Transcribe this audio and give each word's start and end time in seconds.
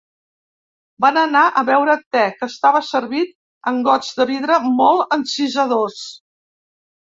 Van 1.03 1.19
anar 1.23 1.43
a 1.45 1.63
beure 1.67 1.95
te, 2.15 2.23
que 2.39 2.49
estava 2.53 2.81
servit 2.89 3.37
en 3.73 3.79
gots 3.91 4.11
de 4.23 4.29
vidre 4.33 4.59
molt 4.83 5.17
encisadors. 5.21 6.03